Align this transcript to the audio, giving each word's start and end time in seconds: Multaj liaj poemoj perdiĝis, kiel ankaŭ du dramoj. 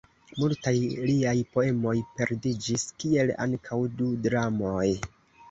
Multaj 0.43 0.71
liaj 1.09 1.33
poemoj 1.57 1.93
perdiĝis, 2.15 2.87
kiel 3.05 3.35
ankaŭ 3.47 3.81
du 4.01 4.11
dramoj. 4.27 4.89